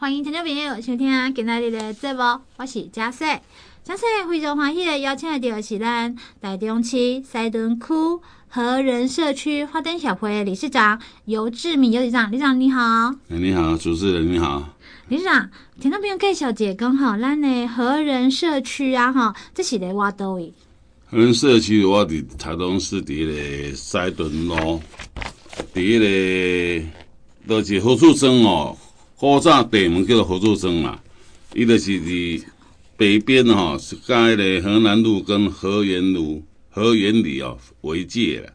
[0.00, 2.20] 欢迎听众朋友收听今仔日的节目，
[2.56, 3.24] 我是佳势。
[3.82, 6.90] 佳势非常欢喜的邀请到的是咱台中市
[7.20, 7.84] 西屯区
[8.46, 13.12] 和仁社区发展协会理事长尤志敏游理事长，理事长你好。
[13.26, 14.68] 你好，主持人你好。
[15.08, 15.50] 理事长，
[15.80, 20.52] 听众朋友介绍一下，讲吼，咱的和仁社区啊，吼，这是在挖倒位？
[21.10, 24.80] 和仁社区我伫台中市伫个西屯路，
[25.74, 26.86] 伫个
[27.48, 28.78] 都是好处生哦。
[29.20, 31.00] 古早地门叫做合作庄嘛，
[31.52, 32.44] 伊就是伫
[32.96, 38.52] 北边吼，是甲迄个河南路跟河源路、河源里哦为界了，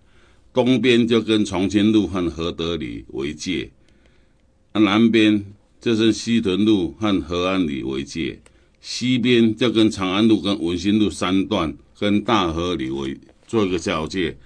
[0.54, 3.70] 东边就跟重庆路和河德里为界，
[4.72, 5.44] 啊南边
[5.82, 8.40] 就是西屯路和河安里为界，
[8.80, 14.38] 西边就跟长安路跟文心路三段跟大河里为做一个交界，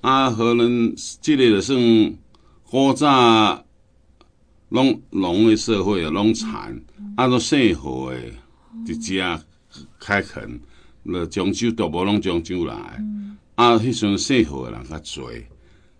[0.00, 1.76] 啊河仁这里的算
[2.70, 3.65] 古早。
[4.76, 6.78] 拢农的社会啊，拢产，
[7.16, 9.42] 啊，都姓何的，一家
[9.98, 10.60] 开垦，
[11.04, 12.74] 了漳州都无拢漳州来，
[13.54, 15.42] 啊，迄时阵姓何的人较侪，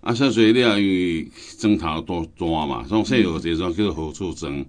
[0.02, 1.26] 啊，较侪了，因为
[1.58, 4.62] 庄头多大嘛，所以姓何这种叫做何处庄，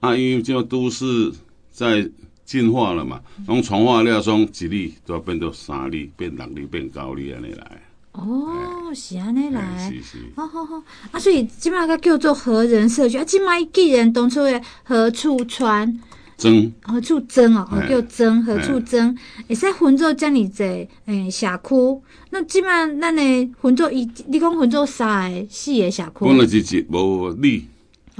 [0.00, 1.32] 啊，因为这都市
[1.70, 2.10] 在
[2.44, 7.80] 进化了嘛，拢重化了，从一里都要变到三里，变六里，变九里安尼来。
[8.16, 9.92] 哦，是安尼来，
[10.34, 16.00] 好好好，啊，所以即马个叫做何人社区啊，即马既然当初的何处村，
[16.38, 19.14] 庄，何处庄哦，叫庄，何处庄，
[19.46, 27.66] 会使分做遮尔济诶社区，那即马咱诶分做一，你讲分做三个、四个社区，本来是一无里，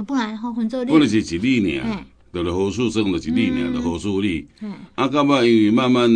[0.05, 4.47] 本来好分做里，本来是一里尔，就是何处庄就是里尔，就何处里，
[4.93, 6.07] 啊，到尾因为慢慢。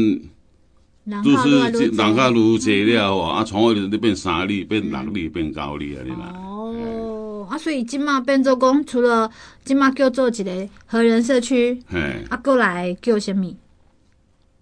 [1.24, 6.34] 就是人较愈济了哦，啊，从后就变三里，变六里，变九里啊，你啦。
[6.38, 9.30] 哦，啊，所以今嘛变做讲，除了
[9.66, 13.54] 今嘛叫做一个和人社区，嘿，啊，过来叫什么？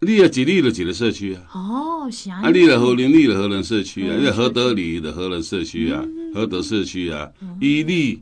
[0.01, 1.41] 你啊，一里就一个社区啊。
[1.53, 2.41] 哦，是啊。
[2.41, 6.01] 啊，你了和林，你了和人社区啊，你和德里的和人社区啊，
[6.33, 8.21] 和德社区啊，伊利，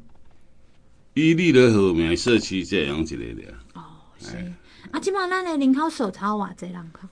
[1.14, 3.54] 伊利的和名社区这样一个的。
[3.76, 3.82] 哦，
[4.20, 4.36] 是。
[4.92, 7.08] 啊，今嘛咱的人口数超偌济人口？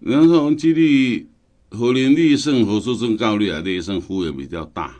[0.00, 1.26] 然后，基地
[1.70, 4.94] 和仁里算何处庄高丽啊，这算幅员比较大，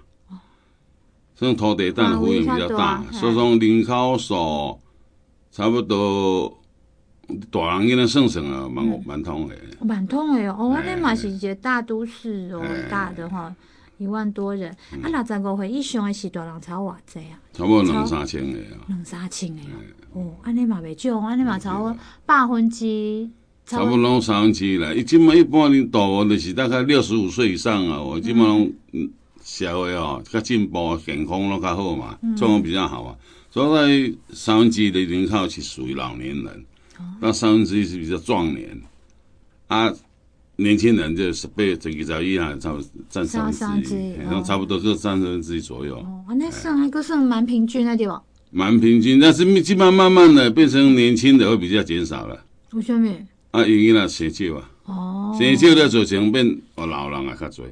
[1.35, 4.81] 算土地但幅员比较大，所以说人口数
[5.53, 6.59] 差不多，
[7.51, 9.55] 大人应该算算啊，蛮蛮通的。
[9.81, 13.55] 蛮通的哦，我那嘛是一个大都市哦，大的话
[13.99, 14.71] 一万多人，
[15.03, 17.39] 啊，六十五岁以上的是大人超偌济啊？
[17.53, 18.81] 差不多两三千个啊。
[18.89, 19.61] 两三千个
[20.15, 23.31] 哦，安尼嘛袂少，安尼嘛超过百分之。
[23.67, 28.73] 差不多三分之一啦，伊即满一般人大汉就是大概六十五岁以上啊，我即满
[29.45, 33.17] 社会哦较进步，健康拢较好嘛，状况比较好啊。
[33.51, 36.65] 所以三分之一的人口是属于老年人，
[37.21, 38.81] 那三分之一是比较壮年，
[39.67, 39.93] 啊，
[40.55, 45.97] 年轻人就是被整个在一啊，差不多占三分之一，然后差不多就占三分之一左右。
[45.97, 48.23] 哦，那算还个算蛮平均的对吧？
[48.53, 52.45] 蛮平均，但是基本慢慢的变成年轻的会比较减少了。
[52.73, 53.11] 为什么？
[53.53, 57.63] 啊，因为那生少啊，哦生少了就成变哦老人啊较侪，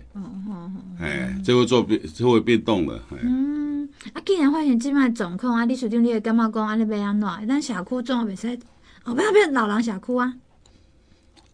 [0.98, 3.00] 哎，这会做变，这会变动的。
[3.22, 7.28] 嗯，啊，既然发现即卖状况啊，理事长你会感觉讲安尼要安怎？
[7.46, 8.58] 咱社区总袂使，
[9.04, 10.34] 哦，不要变老人社区啊。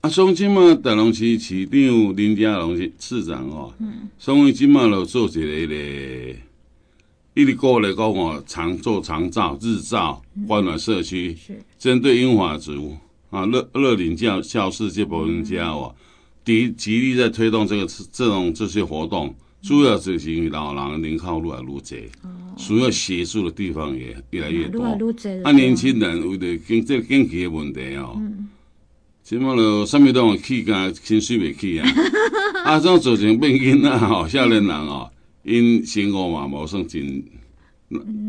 [0.02, 3.72] 啊，从即卖大龙市市长林佳龙市市长哦，
[4.18, 6.42] 所以即卖就做一个咧，
[7.34, 12.96] 一直过来讲哦，长做长照、日照、关暖社区，是针对英华族。
[13.30, 15.94] 啊，乐乐领教教室这部分家哦，
[16.44, 21.80] 极极力在推动这个这种这些活动，主要就是因为老人人口越来越多，
[22.56, 24.82] 需要协助的地方也越来越多。
[25.44, 28.20] 啊，年轻人为了经这经济的问题哦，
[29.22, 31.88] 起码了什么都去干，薪水未去啊。
[32.64, 35.08] 啊，这种造成变囡仔吼，少年人哦，
[35.44, 37.22] 因生活嘛无算真，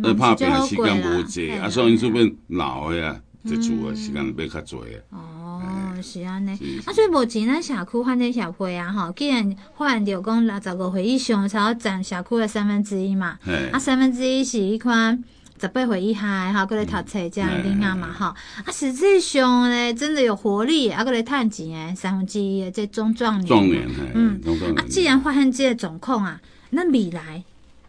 [0.03, 3.19] 呃，拍拼的时间无济，啊，所以因就变老的啊。
[3.43, 4.77] 这厝啊，时间要较侪
[5.09, 5.17] 啊。
[5.17, 6.51] 哦，是安尼。
[6.85, 13.39] 啊，所以目前咱社区发展协会啊，吼，既然发现着讲六十五岁以上才要占社区的三分之一嘛。
[13.71, 15.23] 啊，三分之一是迄款
[15.59, 18.27] 十八岁以下，哈，过来读册这样囡仔嘛，吼。
[18.27, 23.47] 啊，实际上呢，真的有活力，啊，过来趁钱诶，三分之一的这中壮年。
[23.47, 24.39] 壮年，嗯。
[24.75, 26.39] 啊，既然发现这个状况啊，
[26.69, 27.43] 那未来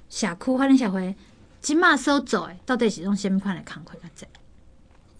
[0.08, 1.14] 社区发展协会
[1.60, 4.26] 即马所做诶，到底是种什么款的工作较济？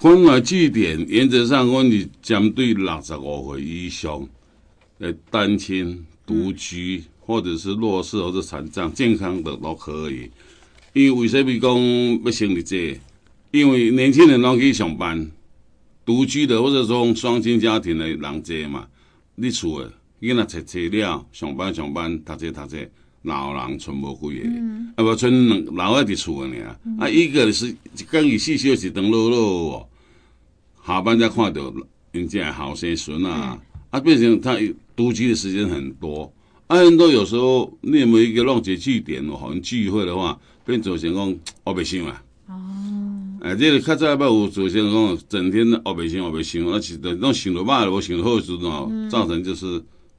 [0.02, 4.28] 关怀据点原则上，我是针对六十五岁以上
[4.99, 10.28] 的单亲、独居，或者是弱势或者残障、健康的都可以。
[10.93, 12.99] 因为为什么讲要成立这个？
[13.52, 15.31] 因为年轻人拢去上班，
[16.04, 18.88] 独居的或者说双亲家庭的人多嘛，
[19.37, 19.88] 你厝诶，
[20.20, 22.76] 囡仔读册了，上班上班，读册读册，
[23.22, 27.72] 老人全无几个，嗯、啊无剩老爱伫厝诶尔，啊一个是
[28.10, 29.88] 讲伊四小时长落落，
[30.87, 31.73] 下班才看到
[32.11, 34.56] 人家后生孙啊，嗯、啊变成他
[34.96, 36.32] 独居的时间很多。
[36.67, 42.23] 啊，很多有时候你有没有一个弄些据点哦，好像聚会的话，变做成讲黑白相啊。
[42.49, 42.55] 哦。
[43.43, 49.67] 哎，这个较早捌有做成讲，整天黑白相黑白相，而且都弄想得歹了，我想好时阵哦，造成就是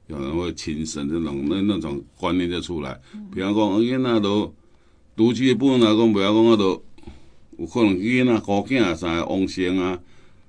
[0.06, 2.98] 有人会轻生这种那那种观念就出来。
[3.34, 4.54] 比方讲，囡仔都
[5.16, 6.82] 独居的部分来讲，不要讲啊，都
[7.58, 9.98] 有可能囡仔孤囝啊啥往生啊，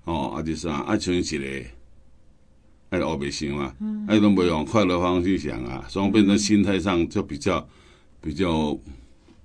[0.05, 1.45] 哦，啊就是啥啊像一个。
[2.91, 3.73] 爱欧北行嘛，
[4.07, 7.67] 爱都没往快乐方向去想啊，所以变成心态上就比较
[8.21, 8.77] 比较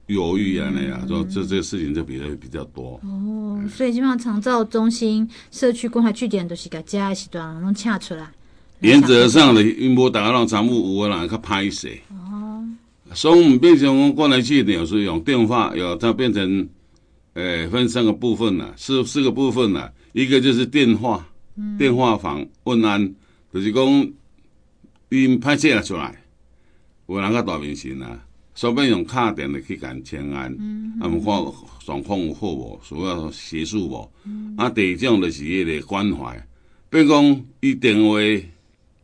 [0.07, 3.01] 犹豫啊那样，说这这个事情就比较比较多。
[3.03, 8.31] 哦，所以基本上长照中心、社区关怀据点都是个家一时段能掐出来。
[8.81, 11.99] 原则上的，因无大家让常务有个人较歹势。
[12.11, 12.62] 哦。
[13.15, 16.69] 所以我们变成讲关怀据点，有时候用电话，有它变成，
[17.35, 21.29] 诶，分三个部分啊，四四个部分啊，一个就是电话，
[21.79, 23.15] 电话房问安。
[23.53, 24.12] 就是讲，
[25.09, 26.23] 因拍摄出来，
[27.09, 28.25] 有人较大明星啊，
[28.55, 30.53] 所以用卡电的去干签安，
[31.00, 31.53] 啊，毋看
[31.85, 34.12] 状况有好无，需要协助无。
[34.56, 36.47] 啊，第二种就是迄个关怀，
[36.88, 38.21] 比如讲伊电话，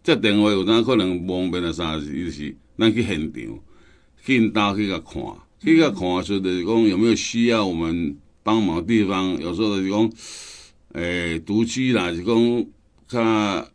[0.04, 3.42] 接电话有哪可能方便啊啥，伊就是咱去现场，
[4.24, 5.20] 去因兜去甲看，
[5.60, 10.10] 去个看说就是讲有没有需要我们帮忙的地方，有时候就是讲，
[10.92, 12.66] 诶、欸，独居啦，是讲
[13.08, 13.68] 较。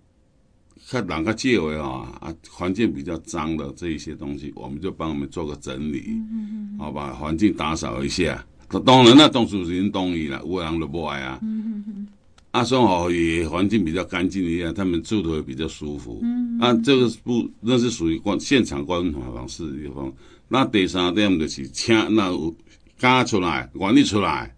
[0.90, 8.46] 看人较介为啊，啊，环境比较脏的这一些东西，我们就帮我们做个整理，嗯嗯好把环境打扫一下。
[8.86, 11.40] 当然那种属于东西了，有人就不爱啊。
[11.44, 12.08] 嗯嗯
[12.52, 16.20] 啊，说好也环境比较干净一点，他们住的会比较舒服。
[16.24, 20.12] 嗯啊，这个不，那是属于关现场关怀方式的地方。
[20.54, 22.54] 那第三点就是请那有
[22.98, 24.54] 加出来，管理出来，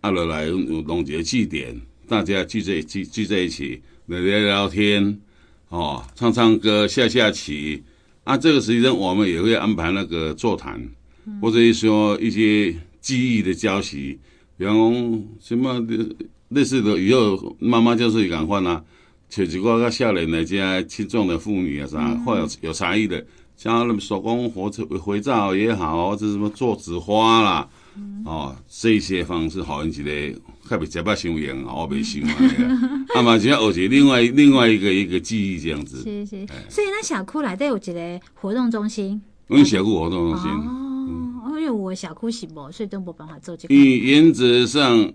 [0.00, 1.78] 啊，来来有弄一个据点，
[2.08, 5.20] 大家聚在聚聚在一起来聊聊天。
[5.68, 7.82] 哦，唱唱歌，下下棋，
[8.24, 10.80] 啊，这个实际上我们也会安排那个座谈，
[11.26, 14.18] 嗯、或者说一些记忆的教习，
[14.56, 15.78] 比方讲什么
[16.48, 18.82] 类似的，以后妈妈就是赶快啊，
[19.28, 23.22] 找一个下来那些青壮的妇女啊啥，或有有才艺的，
[23.62, 30.34] 像那么手工活肥皂也好，这什么做纸花啦，嗯、哦，这些方式好一些。
[30.68, 32.32] 特别假扮新人，我没新 嘛，
[33.14, 36.02] 啊嘛，就而且另外另外一个一个记忆这样子。
[36.02, 39.20] 是是，所以那小区内底有一个活动中心。
[39.48, 40.50] 我们小区活动中心。
[40.50, 43.74] 哦，因为我小区是无，所以都无办法做这个。
[43.74, 45.12] 你原则上，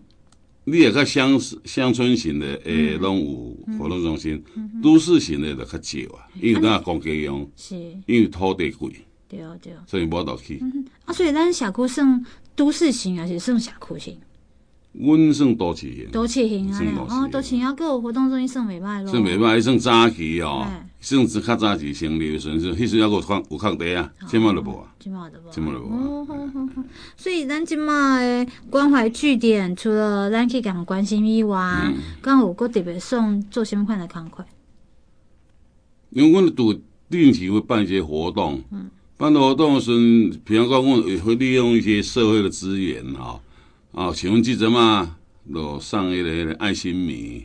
[0.69, 4.43] 你也较乡乡村型的诶，拢有活动中心，
[4.83, 7.73] 都市型的就较少啊，因为咱公家用，是，
[8.05, 8.91] 因为土地贵。
[9.29, 9.71] 对对。
[9.85, 10.61] 所以无得去。
[11.05, 14.17] 啊，所以咱社区算都市型还是算社区型？
[14.99, 20.65] 阮算都市型，都市型啊，哦，都市型啊，各有活动中心算袂歹咯，算袂歹，算早期哦，
[20.99, 26.27] 算是较早期成立的时阵，迄时还有空有空地啊，即马都无啊，即马都无，即马都无。
[27.15, 34.43] 所以咱即马的关怀据点，除了咱去讲关心以外，敢有阁特别送做什么款的工课？
[36.09, 36.73] 因为阮都
[37.09, 43.03] 定期会办一些活动，嗯，办的活动的时阵，比方讲，阮也会利用一些社会的资源
[43.97, 44.09] 啊。
[44.09, 45.17] 哦，请问记者嘛，
[45.51, 47.43] 就送一个爱心米，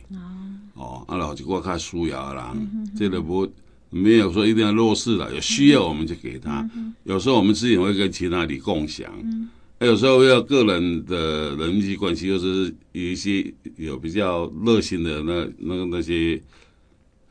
[0.75, 3.51] 哦，啊，然后就过较需要的人，嗯、哼哼这个不
[3.89, 6.61] 没有说一定要弱势的，有需要我们就给他。
[6.75, 16.39] 嗯、有时候我们自己会跟其他的共享，嗯、有时候要个人的人际关系，就是有一些有比较热心的那那个那些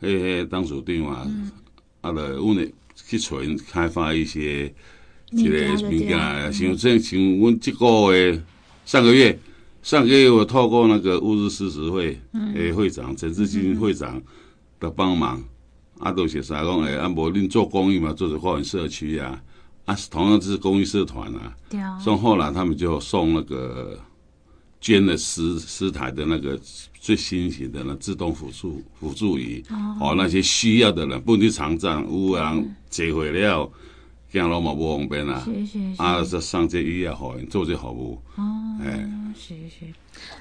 [0.00, 1.48] 嘿嘿当属对嘛，嗯、
[2.00, 2.68] 啊，来阮的
[3.06, 4.74] 去存开发一些
[5.30, 8.42] 这个物件，像这像阮这个月。
[8.92, 9.38] 上个月，
[9.82, 12.20] 上个月我透过那个乌日施食会
[12.54, 14.22] 诶会长陈志金会长
[14.78, 15.42] 的帮忙，
[15.98, 19.42] 啊，都是啥讲诶，啊，无恁做公益嘛，做是花园社区啊，
[19.86, 23.98] 啊，同样是公益社团啊，对啊，所以后来他们就送那个
[24.78, 26.60] 捐了十十台的那个
[27.00, 29.64] 最新型的那自动辅助辅助仪，
[30.02, 33.72] 哦，那些需要的人，不去长照，有人接回了。
[34.32, 35.42] 行路嘛无方便啊。
[35.44, 36.02] 是是是。
[36.02, 38.20] 啊，送这医药好，做这服务。
[38.36, 38.42] 哦。
[38.82, 39.86] 哎，是是。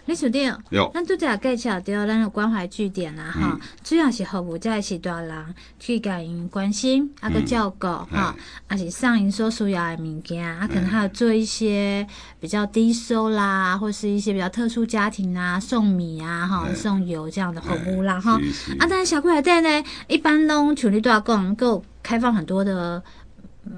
[0.06, 0.90] 李署长，有。
[0.94, 8.36] 咱拄则介绍到，咱的关怀据点啦，哈，主要是服务在是大人去甲因关心，啊个照顾，哈，
[8.68, 12.06] 啊是上因所需要的物件，啊可能还有做一些
[12.40, 18.34] 比较低收啦，或是一些比较特殊家庭啊，送米啊，哈，送油这样的服务啦，哈。
[18.80, 23.02] 啊，但是小区内底呢，一般拢像你拄仔讲，够开放很多的。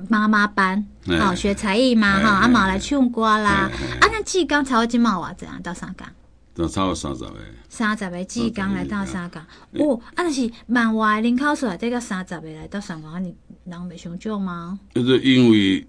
[0.10, 0.86] 妈妈班，
[1.20, 3.70] 好学才艺嘛，哈，阿妈来唱歌啦。
[4.00, 5.34] 啊，那志刚超几毛啊？
[5.38, 6.08] 怎样到三港？
[6.56, 7.34] 到超过三十个。
[7.68, 13.36] 三十个志刚来到三港，哦，啊，那是万外人口数这个三十个来到三港，你
[13.66, 14.80] 人没想救吗？
[14.94, 15.86] 就是因为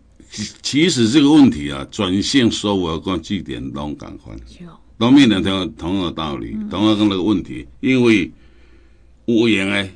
[0.63, 4.37] 其实这个问题啊，转线说我跟据点拢共款，
[4.99, 8.33] 拢面临同同样的道理，同样跟那个问题，因为
[9.27, 9.95] 有闲诶，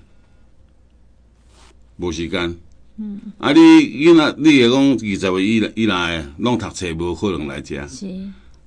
[1.96, 2.54] 无时间。
[3.00, 7.86] 嗯，啊你，你囡仔，你也讲二十岁以以来，拢读册无可能来遮。
[7.86, 8.06] 是。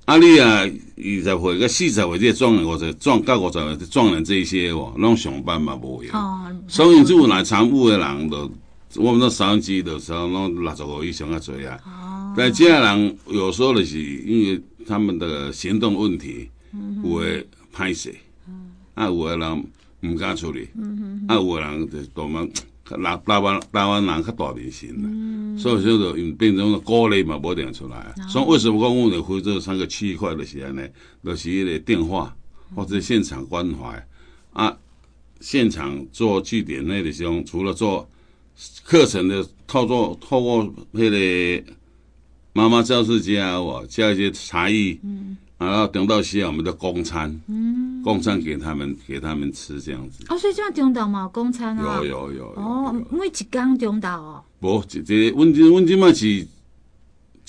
[0.06, 6.16] 啊你啊，二十岁到四十岁这壮年，五十壮到五十岁壮年这一些哦，拢上班嘛无用。
[6.16, 6.50] 哦。
[6.66, 8.50] 所以就来参务的人，都
[8.96, 11.78] 我们都三分之一的时候，拢六十五以上较侪啊。
[11.84, 12.34] 哦。
[12.34, 16.48] 但这人有时候就是因为他们的行动问题，
[17.04, 17.46] 有诶
[17.76, 18.14] 歹势。
[18.48, 18.72] 嗯。
[18.94, 19.64] 啊，有的人
[20.04, 20.68] 毋敢处理。
[20.74, 21.34] 嗯哼。
[21.34, 22.48] 啊，有的人就多么。
[22.98, 28.14] 那台湾台湾人较大点心啦，嗯、所以说就变成鼓励嘛，无点出来。
[28.28, 30.86] 所以为什么讲我们会做三个区块的时候呢？
[31.24, 32.34] 就是一个电话
[32.74, 34.06] 或者现场关怀、
[34.52, 34.76] 啊，
[35.40, 38.08] 现场做据点内的时候，除了做
[38.84, 41.64] 课程的透过透过迄个
[42.52, 44.98] 妈妈教师家我教一些才艺。
[45.64, 50.24] 然后等到需要我们的供餐，嗯，供餐给他们，给他们吃这样子。
[50.28, 51.98] 哦，所以这样中岛嘛，供餐啊。
[51.98, 52.46] 有有有。
[52.56, 54.42] 哦，每一天中岛哦。
[54.60, 56.46] 不，这这，阮这阮这嘛是，一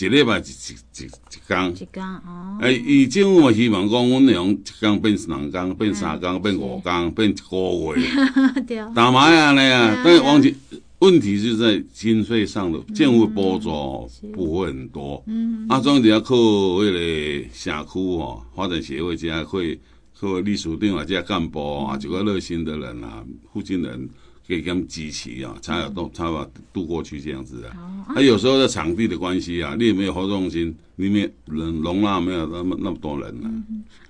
[0.09, 1.09] 礼拜一一一一
[1.47, 1.71] 天。
[1.75, 2.57] 一天哦。
[2.61, 8.09] 哎，以前我希望讲，阮用一天变两天，变三天，变五天，变一个月。
[8.67, 8.77] 对。
[8.93, 10.55] 打麻呀那样，但是忘记。
[11.03, 16.33] 问题是在经费上的政府补助不会很多，嗯，啊，总得要靠
[16.77, 19.77] 为了社区哦发展协会，这会
[20.17, 24.07] 靠秘书长啊，这干部啊，几个热心的人啊，附近人
[24.47, 27.69] 给他们支持啊，才有都才把渡过去这样子的。
[27.69, 33.51] 啊，有时候在场地的关系啊，你也没有活动中心，里面人容纳没有那么那么多人呢。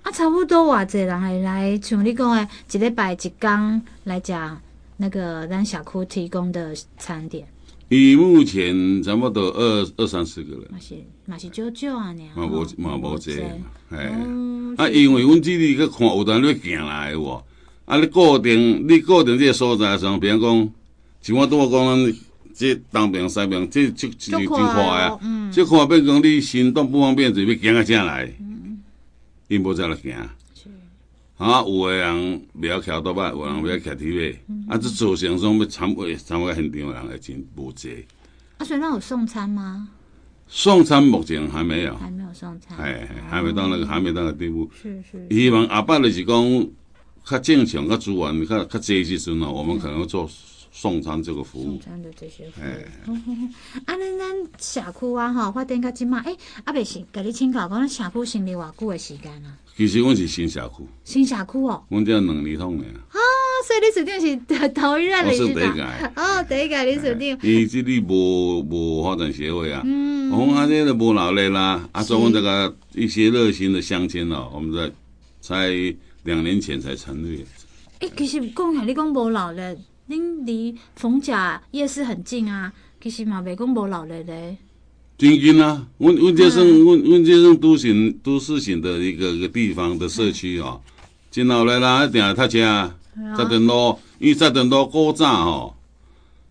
[0.02, 4.60] 啊，差不多偌济人会来像你讲的，一礼拜一天来讲。
[5.04, 7.46] 那个咱小库提供的餐点，
[7.90, 10.94] 以目前差不多二二三十个人，嘛是
[11.26, 13.38] 嘛是少少啊，你嘛无嘛无济，
[13.90, 14.06] 哎，
[14.78, 17.42] 啊，因为阮这里去看有单你行来喎，
[17.84, 20.70] 啊，你固定你固定这个所在上，比方讲，
[21.20, 22.16] 像我拄我讲咱
[22.54, 28.78] 这东边西边，这这这真快啊，嗯，这看变讲你行动不方便，就要行啊正来，嗯，
[29.48, 30.14] 因无再来行。
[31.44, 34.32] 啊，有个人不要徛倒摆，有人不要徛体位，
[34.66, 38.02] 啊，这造成说要参会参会现场诶人会真无济。
[38.56, 39.90] 啊，所以那有送餐吗？
[40.48, 44.70] 送餐目前还没有，还没有送餐，哎，还没到那个，还没到那个地步。
[44.82, 45.26] 是是。
[45.30, 46.68] 希望阿爸就是讲，
[47.26, 50.26] 较正常、较资源、较较济时阵哦，我们可能会做
[50.76, 51.64] 送餐这个服务。
[51.66, 52.64] 送餐的这些服务。
[52.64, 52.84] 哎。
[53.86, 59.56] 啊，恁咱社区啊，吼，发展到即嘛，诶，阿伯是甲你请教，讲咱社区成立偌久的时间啊？
[59.76, 63.18] 其实阮是新社区，新社区哦，阮这两年通的啊，
[63.66, 74.92] 所以你署长是头一任的署长， 哦，第一届你署长，伊这里无无发展协会啊，嗯，我们这都无劳力啦，啊，所以这个一些热心的乡亲哦，我们在
[75.40, 75.70] 才
[76.24, 77.44] 两年前才成立。
[78.00, 79.60] 诶，其实讲起来你讲无劳力，
[80.08, 84.58] 恁离逢甲夜市很近啊，其实嘛袂讲无劳力嘞。
[85.16, 85.86] 真近啊！
[85.98, 90.80] 阮阮这算阮阮这算都市都市型的一个一个地方的社区哦，
[91.30, 92.94] 真后来啦，一定要读书啊。
[93.36, 95.76] 十段路，因为十段路古早吼，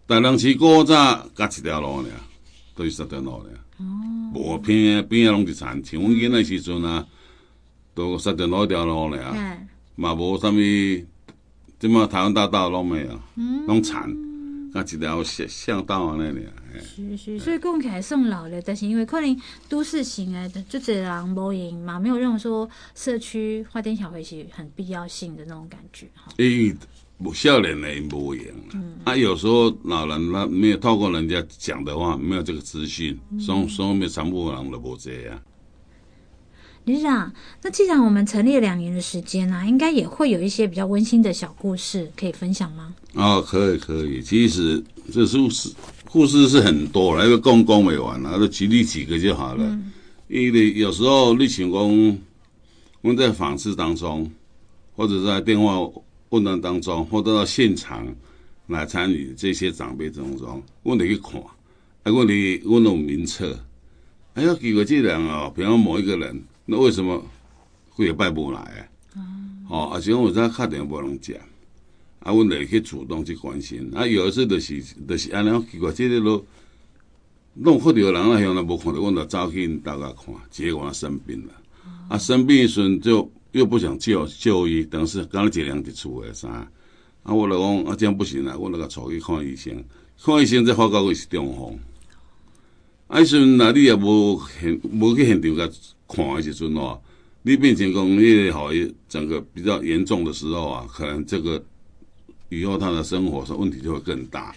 [0.07, 2.05] 大浪市古早隔一条路尔，
[2.73, 3.49] 都是十段路尔。
[3.79, 3.83] 哦。
[4.33, 7.05] 无偏边啊，拢是田，像阮囡仔时阵啊，
[7.93, 9.19] 都十段路一条路尔。
[9.35, 9.67] 嗯。
[9.95, 10.55] 嘛无啥物，
[11.83, 13.19] 即马台湾大道拢没有，
[13.67, 14.01] 拢田。
[14.71, 19.37] 那一条巷巷道啊，那里啊，是是，所以讲起来算老了，但是因为可能
[19.67, 26.31] 都市型的，就这人无用嘛，没有认为说社区发展小会是很必要性的那种感觉哈。
[26.37, 26.73] 诶，
[27.17, 35.37] 无少年的无闲，嗯，啊，有时候老人他没有透过人家讲的话，没有这个资讯，所所以没全部人都无这样。
[36.85, 42.93] 理事长，那既然我们成立两年的时间呢、啊，应该也会有一些比较温馨的小故事可以分享吗？
[43.13, 44.21] 哦，可以可以。
[44.21, 45.69] 其实这故事
[46.05, 49.63] 故事是很多了，因为讲讲没完了，就举例几个就好了。
[49.63, 49.93] 嗯、
[50.27, 52.19] 因为有时候例行公，
[53.01, 54.29] 我们在访视当中，
[54.93, 55.79] 或者在电话
[56.29, 58.05] 问答当中，或者到现场
[58.67, 61.41] 来参与这些长辈当中，我得去看，
[62.03, 63.57] 哎，我得问那种名册，
[64.33, 67.23] 哎呀，给个这人啊，比方某一个人，那为什么
[67.89, 68.79] 会拜不来啊？
[69.69, 71.35] 哦，而且我在看点不能讲。
[72.19, 73.91] 啊，阮会去主动去关心。
[73.93, 76.45] 啊，有一次就是就是安尼奇怪，这个都
[77.55, 81.53] 弄看到人啊，向来无看到，阮就走去大家看，结果生病了。
[82.07, 86.47] 啊，生病时阵就又不想叫就医，等于是刚刚一两日厝诶啥。
[87.23, 89.83] 啊，我就讲啊，这样不行啊，我那个出去看医生，
[90.23, 91.77] 看医生才发觉伊是中风。
[93.13, 95.69] 啊，时阵那你也无现无去现场甲
[96.07, 96.99] 看诶时阵哦，
[97.43, 98.71] 你变成讲你好
[99.07, 101.63] 整个比较严重的时候啊，可能这个。
[102.49, 104.55] 以后他的生活上问题就会更大，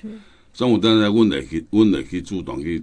[0.53, 2.83] 所以我当然问的去，问的去主动去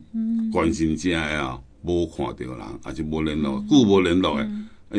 [0.52, 4.50] 关心一下呀，无看到人，还是无联络，久无联络诶，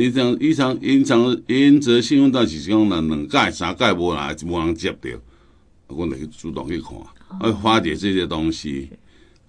[0.04, 5.10] 伊像伊像因像因则信用单是讲两两届三届无来，就无人接到，
[5.88, 6.96] 我来去主动去看，
[7.40, 8.88] 啊，化解这些东西。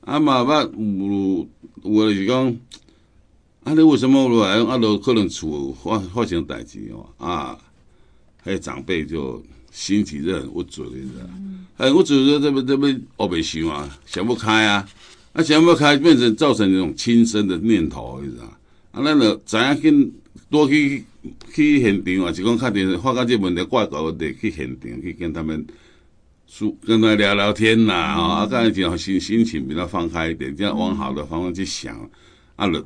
[0.06, 0.72] 啊嘛，捌
[1.84, 2.48] 有有就是讲，
[3.66, 4.64] 啊，你为什么来？
[4.64, 7.58] 啊，都可能厝发发生代志哦，啊，
[8.46, 9.44] 迄长辈就。
[9.76, 11.26] 心情是很郁卒的，你知道？
[11.76, 14.88] 很郁卒的，这边这边我没想啊，想不开啊，
[15.34, 18.46] 啊想不开，变成造成那种轻生的念头，你知道？
[18.94, 20.10] 啊，那个怎样跟
[20.50, 21.04] 多去
[21.54, 22.32] 去现场啊？
[22.32, 25.68] 是讲看电视，发觉这问题怪怪的，去现场去跟他们
[26.48, 32.10] 说，跟他聊聊天呐，啊，刚才讲心心情比较放开一点，这样往好的方向去想，
[32.56, 32.86] 啊了，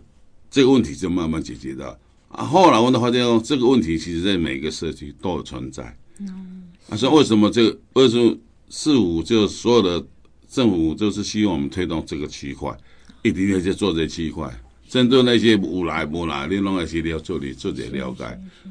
[0.50, 2.00] 这个问题就慢慢解决的。
[2.30, 5.98] 啊，后来我就发现哦，这个问题其实在每个社区都有存在。
[6.20, 6.64] 嗯。
[6.90, 7.80] 啊，说为什么这个？
[7.94, 8.36] 为什么
[8.70, 10.04] 市府就所有的
[10.48, 12.76] 政府就是希望我们推动这个区块，
[13.24, 14.48] 一定要去做这区块，
[14.88, 18.26] 针对那些无来无来，你弄那些要做你做点了解。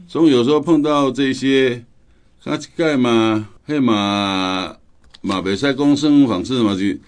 [0.08, 1.84] 所以有时候碰到这些，
[2.42, 4.76] 他盖嘛，黑嘛
[5.20, 7.00] 嘛，袂使讲生访视嘛，是，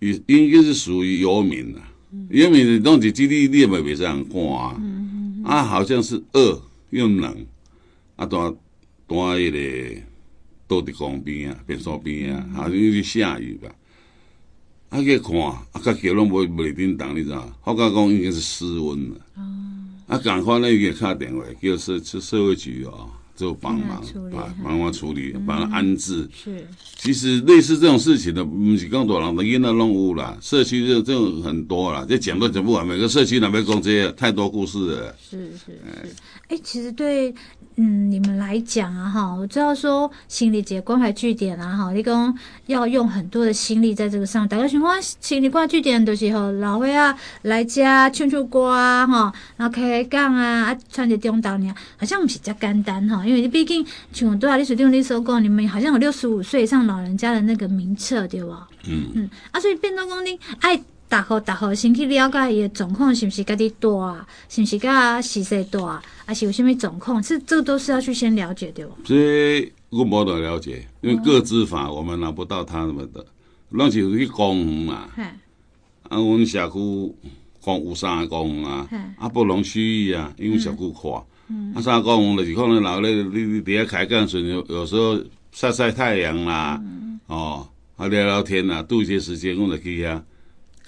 [0.00, 1.90] 伊应该是属于游民啊，
[2.30, 4.80] 游民的东西基地你也没别这样看啊，
[5.44, 7.46] 啊，好像是饿又冷，
[8.16, 8.56] 啊，多
[9.06, 10.04] 多一点。
[10.68, 13.70] 都伫江边啊，便所边啊，好像是下雨吧。
[14.90, 17.50] 啊去看，啊，甲桥拢袂袂叮当，你知道？
[17.62, 19.16] 好甲讲应该是失温了。
[19.36, 19.42] 哦、
[20.08, 26.28] 啊，赶快呢，伊个敲电话叫社社会局哦，就帮忙，把帮忙处理，帮他安置。
[26.34, 26.66] 是。
[26.96, 32.84] 其实类似这种事情的，不是更多人的囡仔拢有啦，社区这这种很多啦，这讲都讲不完。
[32.84, 35.14] 每个社区那边讲这些，太多故事了。
[35.30, 35.80] 是是是。
[36.48, 37.32] 哎、欸，其实对。
[37.80, 42.36] 嗯，你们来讲啊，哈，我知道说心理节关怀据点啊，哈，你讲
[42.66, 44.48] 要用很多的心力在这个上。
[44.48, 58.66] 大概情况，心理关怀据点都是吼老伙啊来家唱唱歌啊，哈，然后开开讲啊，啊，穿着中岛呢，好像不是较简单哈，因为你毕竟像对啊，历史定力说过，你们好像有六十五岁以上老人家的那个名册，对吧？
[58.88, 60.82] 嗯嗯，啊，所以变做讲你爱。
[61.08, 67.22] 大号大号先去了解伊的状况是毋是家己大啊，是毋是甲时势大，还是有啥物状况？
[67.22, 68.92] 是这个都是要去先了解对吧？
[69.04, 73.24] 这我无得了解，因为个资法我们拿不到他们的，
[73.70, 75.08] 拢是去公园嘛。
[75.16, 75.22] 嘿
[76.10, 77.14] 啊，阮社区
[77.62, 81.22] 公有三个公园啊，啊不同区域啊，因为社区宽。
[81.48, 81.72] 嗯。
[81.74, 85.18] 啊，三个公园就是可能老咧，你你底下开干时有有时候
[85.52, 87.66] 晒晒太阳啦，嗯、哦，
[87.96, 90.20] 啊聊聊天啦，度一些时间，我就去遐。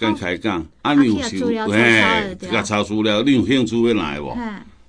[0.01, 4.35] 刚开讲，啊，你有想，嘿，甲查资料，你有兴趣要来无？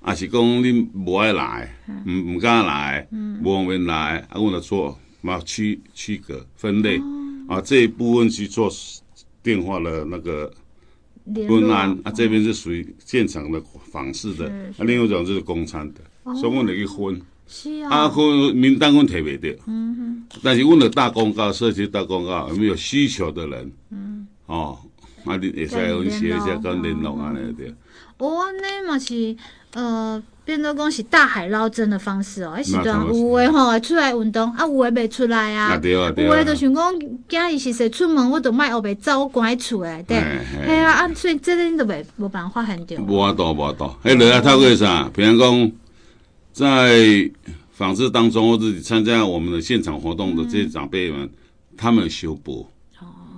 [0.00, 1.70] 啊，是讲你无爱来，
[2.06, 3.06] 唔唔敢来，
[3.42, 6.98] 无方便来，啊，阮就做嘛区区隔分类，
[7.46, 8.72] 啊，这一部分去做
[9.42, 10.50] 电话的那个
[11.26, 14.46] 问安，啊，这边是属于现场的访视的，
[14.78, 16.00] 啊，另外一种就是公餐的，
[16.36, 17.20] 所以我们去分，
[17.90, 23.70] 啊，分名单阮提不到，嗯哼，但是我的大公告，社区大公告，有没有需求的人？
[23.90, 24.78] 嗯，哦。
[25.24, 27.74] 啊，你会使用写一下跟联络啊，那对。
[28.18, 29.34] 哦，那嘛是
[29.74, 32.54] 呃，变做讲是大海捞针的方式哦。
[32.58, 35.76] 迄时阵有诶吼出来运动，啊有诶未出来啊。
[35.78, 36.28] 对啊对啊。
[36.28, 40.04] 有诶就想讲，今日是说出门，我都卖后背走，关喺厝诶。
[40.06, 40.18] 对。
[40.64, 43.00] 系啊啊，所以这个都未无办法很掉。
[43.00, 43.96] 无法度，无法度。
[44.04, 45.10] 迄落来透过啥？
[45.14, 45.72] 比方讲，
[46.52, 47.30] 在
[47.72, 51.28] 访视当中，或者参加我们的现场活动的这些长辈们，
[51.76, 52.68] 他们修补。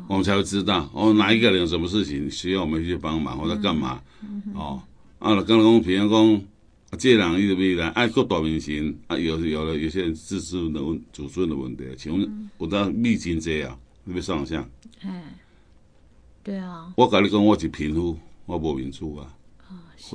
[0.06, 4.00] 我们才会知道哦，哪一个人有什么事情需要我们去帮忙或者干嘛？
[4.22, 4.82] 嗯嗯、哦，
[5.18, 6.42] 啊，刚刚讲，比方讲，
[6.98, 14.62] 这人伊就未来爱国大明星啊，有有了有些人自尊的问、自尊的问题，请问有到秘境这样，你要上相？
[15.00, 15.22] 哎，
[16.42, 19.26] 对啊，我跟你讲，我是贫富，我无民主啊。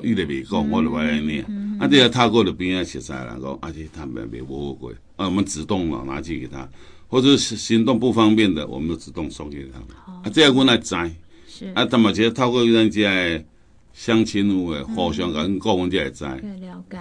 [0.03, 1.43] 伊就未讲，我就话来念。
[1.79, 4.91] 啊，这个透过了边啊，实在人讲，而且他们没无过。
[5.15, 6.69] 啊，我们主动嘛拿去给他，
[7.09, 9.87] 或者是行动不方便的，我们都自动送给他们。
[10.23, 10.95] 啊，这样我来知。
[11.47, 11.65] 是。
[11.73, 13.43] 啊，他们就透过人家
[13.93, 16.23] 相亲有诶，互相跟顾问才知。
[16.39, 16.97] 对，了解。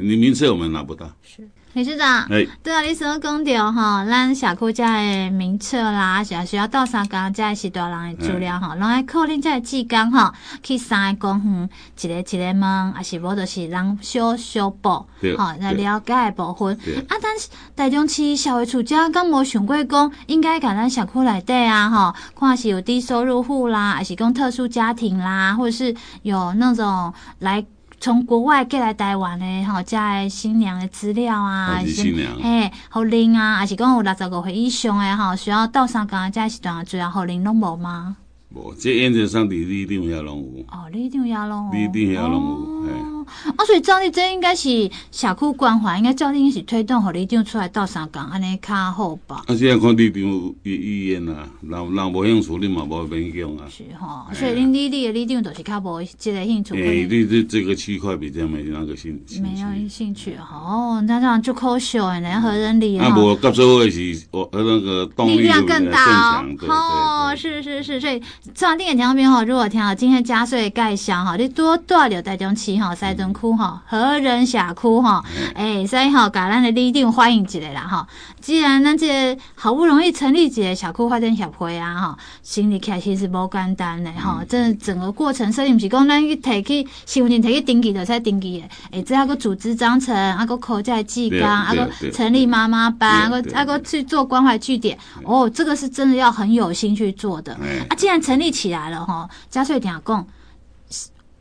[0.00, 1.14] 你名字我们拿不到。
[1.22, 1.46] 是。
[1.74, 2.26] 理事长，
[2.62, 16.74] 对啊，你所讲到吼，咱社区遮的名册啦，是啊需要到三工，这是大人的资料吼，拢爱靠恁遮的志工吼，去三个公园，一个一个问，还是无就是人小小报，吼，来了解的部分。
[17.06, 27.64] 啊，但是台中市社会处遮敢无想过讲，应该甲咱社区内底啊，吼，看是有低收入户啦，还是讲特殊家庭啦，或者是有那种来。
[28.00, 38.16] 从国外寄来台湾的吼，家的新娘的资料啊，新娘，嘿，后龄啊，还是讲有六十五岁以上的吼，需要到三工这时段，主要后龄拢无吗？
[38.50, 40.64] 无，这原则上伫里长遐拢有。
[40.68, 41.72] 哦，里长遐拢有。
[41.72, 43.17] 里长遐拢有，嘿。
[43.56, 49.42] 啊，所以照你这应该是社区关怀，应该照你是推动和里长出来斗相共，安尼较好吧？
[49.46, 53.68] 啊，现在看里长有意愿啊，人人无兴趣，你嘛无勉强啊。
[53.68, 56.74] 是哈，所以恁里里的里长都是较无这个兴趣。
[56.74, 59.40] 诶，你这这个区块比较没那个兴趣。
[59.40, 67.34] 没有兴趣哦，那这样就可惜诶，人和人里啊，无合作会是我那个动力更大哦。
[67.36, 68.22] 是是是，所以
[68.54, 73.08] 这样电影听边哈，如果听好今天加税盖箱哈，你多多留台中市哈塞。
[73.18, 78.06] 人区哈，和仁社区哈，哎，所以哈，甲咱的里长欢迎一下啦哈。
[78.40, 84.40] 既然咱这个好不容易成立一个社区发展协会啊哈，成立起来其实无简单的哈。
[84.48, 97.52] 这整个过程，所以不是讲咱去提起身份证提去登记的才登记的，哎，这还个组织章程，啊个口罩记纲，啊个成立妈妈班，啊个啊个去做关怀据点，哦，这个是真的要很有心去做的。
[97.88, 100.26] 啊，既然成立起来了哈，加税点讲。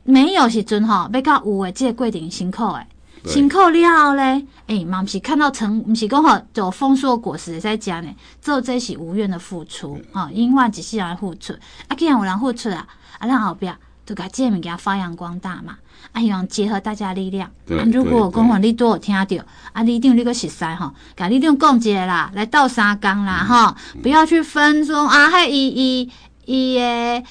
[0.08, 2.88] 没有时阵吼，要到有诶，即个过程辛苦诶，
[3.26, 8.10] 辛苦了后咧，诶，嘛毋是看到成，毋是讲吼就丰硕果实在讲呢，
[8.41, 11.52] 做这是无怨的付出，吼，因为一世人付出，
[11.89, 12.88] 啊，既然有人付出啊，
[13.20, 13.70] 啊，咱后壁
[14.06, 15.76] 就甲这物件发扬光大嘛，
[16.13, 19.43] 啊，希望结合大家力量，啊，如果讲话你都有听到，
[19.74, 26.12] 啊，你一定你个熟悉吼，甲里长讲一个啦，来斗三工啦，吼、嗯，不要去分说啊，迄伊伊
[26.46, 27.26] 伊诶。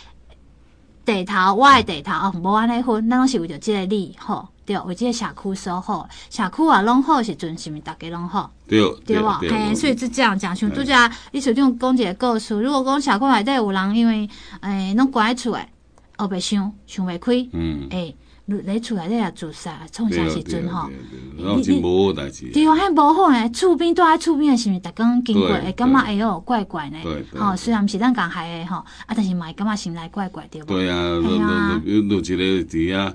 [1.06, 8.50] 地头，我的地头哦，无安尼分，咱拢是为着即个利吼，对，为即个社区所好，社区啊拢好时阵，是毋是逐家拢好？
[8.66, 9.30] 对，对无？
[9.40, 10.92] 嘿，所以就这样讲，像拄则
[11.30, 14.28] 你手中讲一个故事，如果讲社区内底有人因为
[14.60, 15.68] 诶，拢关喺厝诶，
[16.16, 18.16] 后白想想袂开，嗯，诶。
[18.48, 20.88] 你厝内底也自杀，创啥时阵吼？
[21.36, 22.48] 然后真无好代志。
[22.52, 26.98] 对啊，遐无好诶，厝边住喺厝边诶，是毋是逐工经过会感觉哎哟怪怪呢？
[27.34, 30.66] 吼，虽然毋是咱共害诶吼，啊，但是嘛会感觉心内怪怪对无？
[30.66, 33.12] 对啊，有有有有一个伫遐，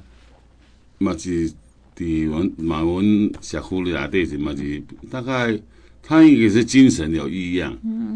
[0.98, 1.50] 嘛是
[1.98, 5.58] 伫阮嘛阮社区里内底是嘛是大概，
[6.04, 7.74] 他应该是精神有异样，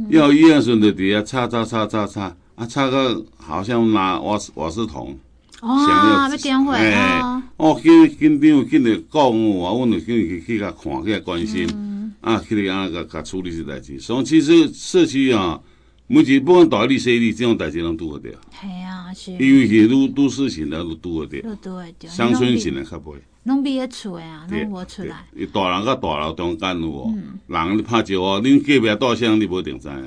[0.09, 5.17] 要异样时阵伫遐擦擦擦擦擦，啊擦个好像拿瓦斯瓦斯桶。
[5.65, 7.41] 哦，要点火啊！
[7.57, 9.23] 哦，紧紧张紧来讲
[9.59, 13.99] 话，阮就紧去去甲看，去甲关心，嗯、啊，去安甲甲处理这代志。
[13.99, 15.59] 所以其实社区啊，
[16.05, 18.37] 每一不管大里小里，这种代志拢拄得着。
[18.61, 19.31] 系啊，是。
[19.31, 22.07] 因为是都都市型的，都拄得着。
[22.07, 23.17] 乡村型的较不会。
[23.45, 25.25] 拢比较厝诶啊，拢无出来。
[25.51, 27.11] 大人甲大楼中间有无？
[27.15, 29.97] 嗯、人拍照哦，恁隔壁大乡你无一定知啊。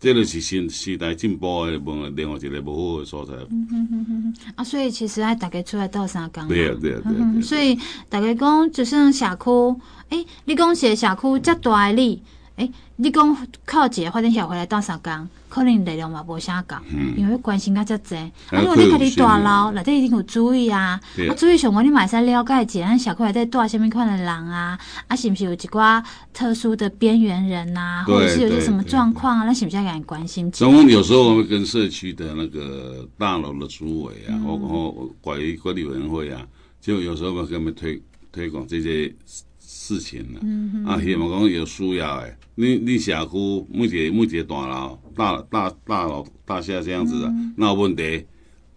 [0.00, 1.72] 这个是新时代进步的
[2.10, 3.32] 另外一个不好的所在。
[3.50, 6.46] 嗯哼哼哼啊，所以其实爱大家出来斗三工。
[6.46, 7.40] 对啊，对啊，对啊。
[7.42, 7.76] 所以
[8.08, 9.80] 大家讲，就算社区，
[10.10, 12.22] 诶、欸，你讲是社区遮大的里，
[12.58, 12.72] 诶、欸。
[13.00, 18.16] 你讲靠一个发展协会来斗三工，可能内容嘛无啥共，嗯、因为关心较遮济。
[18.16, 26.02] 啊，如果你家己大楼内底一定有注意啊，啊，注意上我你嘛会使了解一下，咱社区内底住虾物款的人啊，啊，是毋是有一寡
[26.34, 30.52] 特殊的边缘人啊，或者是有些什么状况啊，咱是毋是要给关心？
[30.52, 36.44] 所以有时候我们跟社区的那个大楼的主委啊，或或管理管理委员会啊，
[36.80, 39.14] 就有时候我们给他们推推广这些。
[39.88, 48.22] 事情了，啊，希望讲有需要诶，你你社区每一个每一个大楼、大大大楼、大厦这样子的，那有问题，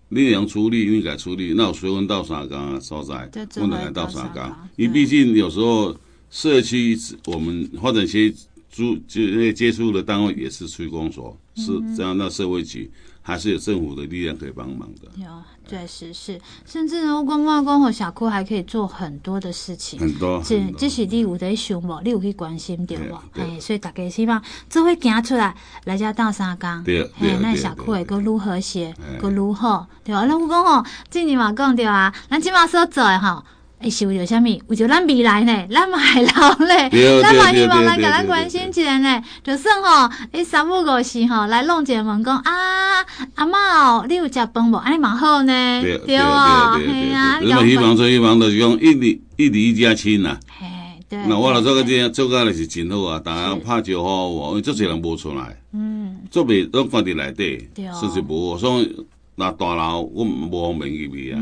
[0.08, 4.42] 你能处理，你该处理，那有随分到三工所在，不能来到三工，
[4.78, 5.94] 因为毕竟有时候
[6.30, 8.34] 社区我们或者一些
[8.70, 12.90] 租就那接触的单位也是区公所，是这样，那社会局。
[13.22, 15.08] 还是有政府的力量可以帮忙的。
[15.16, 15.28] 有，
[15.68, 20.00] 确实是，甚至呢，观光工和小库还可以做很多的事情。
[20.00, 22.02] 很多，这这是你有在想无？
[22.04, 23.16] 你有去关心对无？
[23.34, 25.56] 哎，所以大家希望这会行出来，
[25.86, 30.26] 来家到三工，对，哎，那小库会更愈和谐，更愈好，对吧？
[30.26, 33.44] 那我讲吼，今年嘛讲对啊，咱今嘛所做的吼。
[33.82, 34.62] 会是为着啥物？
[34.68, 35.68] 为着咱未来呢？
[35.70, 36.90] 咱嘛会老咧，
[37.22, 39.22] 咱嘛希望咱甲咱关心一下呢。
[39.44, 44.78] 就算吼，伊三不五时吼来弄一个问讲啊，阿嬷哦，你有食饭无？
[44.78, 47.40] 安尼嘛好呢，对哦，系啊。
[47.42, 50.38] 你嘛希望做希望就是讲一离一离一家亲呐。
[50.60, 50.68] 嘿，
[51.10, 51.20] 对。
[51.28, 57.68] 那我来做个这做个就是真好啊，大家拍照好，因为这些人无出来，嗯，做未都关伫内底，
[58.00, 61.40] 是是无，所以那大楼我无方便入去啊。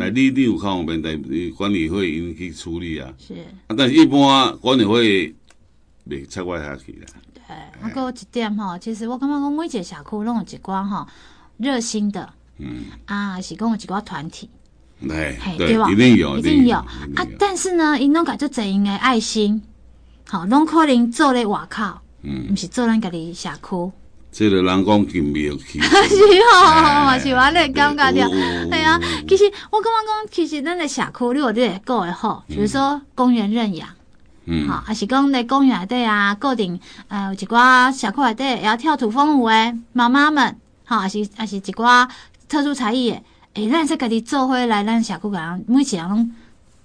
[0.00, 1.22] 来，你你有较方便，但
[1.56, 3.12] 管理会因去处理啊。
[3.18, 3.34] 是。
[3.66, 5.34] 啊，但是一般管理会
[6.08, 7.06] 袂插我下去啦。
[7.34, 7.42] 对。
[7.80, 11.06] 啊，搁有一点吼，其实我感觉讲每一个社区拢有一寡吼
[11.58, 12.32] 热心的。
[12.58, 12.84] 嗯。
[13.04, 14.48] 啊，是讲有一寡团体。
[15.06, 15.38] 对。
[15.58, 15.90] 对吧？
[15.90, 16.76] 一定有，一定有。
[16.76, 19.62] 啊，但是呢，因拢个做侪因的爱心，
[20.26, 23.92] 好，拢可能做咧外口，嗯，毋是做咱家己社区。
[24.32, 28.28] 这个人讲金庙去， 是哦，嘛是话你感觉着，
[28.70, 29.00] 系啊。
[29.28, 33.88] 其实我感觉讲，其实咱的社区你有啲个会好，比如说公园认养，
[34.46, 42.08] 嗯，好，还是讲在公园内底啊，固定呃有一寡社区内底要跳土风舞诶妈妈们，好，还是还是一寡
[42.48, 46.30] 特殊才艺诶，诶，咱说家己做伙来咱社区个人每一个人拢。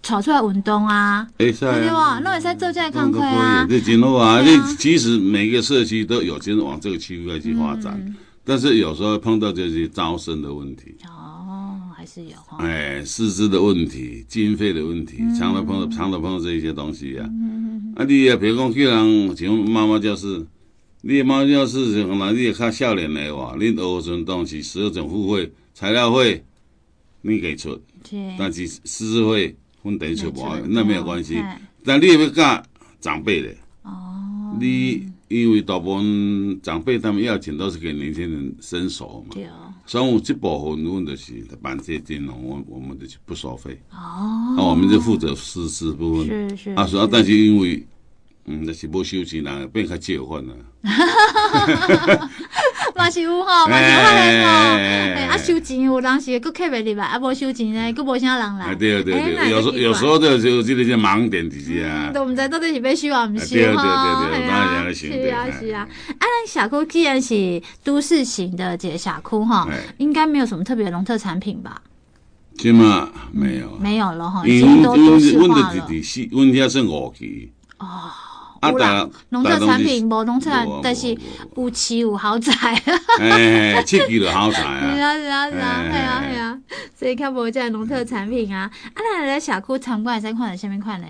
[0.07, 1.51] 跑出来运动啊，对
[1.91, 3.65] 哇，那也使做这些康亏啊。
[3.67, 4.39] 这真好啊！
[4.39, 10.95] 你其实每个社区都有钱往这个区块去发展，但是有时候碰到这些招生的问题。
[11.07, 12.35] 哦，还是有。
[12.59, 17.27] 哎，师资的问题，经费的问题，常常碰到常常碰到这些东西呀。
[17.95, 20.45] 啊，你也比如讲，去人请妈妈教室，
[21.01, 26.45] 你妈妈教室可能你也看少年的话，你学生东西十二种付费，材料费
[27.23, 27.81] 你给出，
[28.37, 29.55] 但是师资费。
[29.89, 31.41] 分等于出无，那没有关系。
[31.83, 32.63] 但你要教
[32.99, 33.49] 长辈的，
[33.83, 39.73] 哦，你因为大部分长辈他们要钱都是给年轻人伸手嘛，对哦。
[39.85, 43.79] 所以我这部分问的是办这金融，我我们就不收费。
[43.91, 46.49] 哦，那我们就负责实施部分。
[46.49, 46.71] 是是。
[46.71, 47.85] 啊，说但是因为，
[48.45, 50.55] 嗯，那是无收钱人变较借款了。
[52.95, 58.73] 嘛是有吼，嘛是有人吼，啊收钱有当时佫客袂入来，啊无收钱呢，佫无啥人来。
[58.75, 62.09] 对对对，有时有时候就就这个些盲点就是啊。
[62.13, 63.59] 都毋知到底是要收啊毋收吼，系
[64.49, 65.81] 啊，是啊是啊。
[65.81, 71.81] 啊，咱社区既然是都市型的这个社区吼，应该没有什么特别农特产品吧？
[72.57, 75.73] 起码没有，没有了哈，已经都都市化了。
[75.73, 77.51] 阮的是阮遐算五期。
[77.77, 78.09] 哦。
[78.61, 80.49] 啊，农特产品无农特，
[80.81, 81.15] 但是
[81.55, 82.51] 有市有豪宅。
[83.19, 84.93] 哎，七期就豪宅啊！
[84.95, 86.59] 是啊是啊是啊，系啊系啊，
[86.97, 88.71] 所以较无这农特产品啊。
[88.93, 91.07] 啊，咱来社区参观，使看啥物款呢？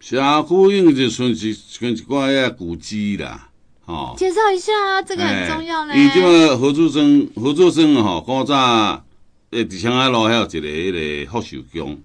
[0.00, 0.16] 社
[0.48, 3.48] 区应就算是跟一寡遐古迹啦，
[3.84, 4.14] 吼。
[4.16, 5.94] 介绍一下啊，这个很重要嘞。
[5.96, 9.04] 伊即个合作生，合作生吼，古早
[9.50, 12.00] 诶，伫昌海路还有一个迄个福寿宫，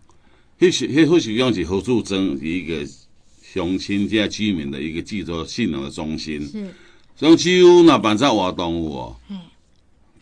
[0.60, 2.86] 迄是迄福寿宫是合作生一个。
[3.54, 6.42] 乡亲加居民的一个制作信仰的中心。
[6.48, 6.74] 是。
[7.16, 9.16] 像只有那办啥活动有哦。
[9.30, 9.40] 嗯。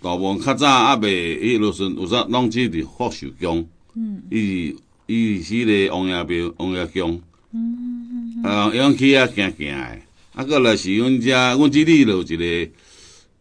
[0.02, 3.65] 大部分较早阿伯伊落顺有啥拢只伫福寿宫。
[3.96, 4.22] 嗯。
[4.30, 4.76] 伊
[5.08, 7.22] 伊是迄个王爷庙王爷宫。
[7.54, 8.41] 嗯。
[8.44, 10.00] 啊，用去啊行行的。
[10.34, 12.72] 啊，过来是阮遮，阮这里有一个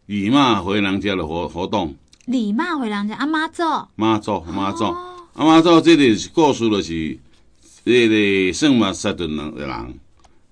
[0.05, 1.95] 李妈回娘家的活活动。
[2.25, 3.63] 李妈回娘家，阿妈祖。
[3.95, 4.85] 妈祖，妈祖，
[5.33, 7.19] 阿妈祖，这里故事就是。
[7.83, 9.99] 这个算嘛，三顿人的人，